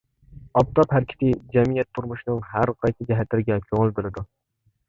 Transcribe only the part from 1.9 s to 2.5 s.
تۇرمۇشىنىڭ